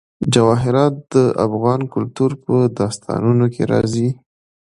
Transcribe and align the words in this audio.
جواهرات 0.33 0.95
د 1.13 1.15
افغان 1.45 1.81
کلتور 1.93 2.31
په 2.43 2.55
داستانونو 2.79 3.45
کې 3.53 3.63
راځي. 3.71 4.09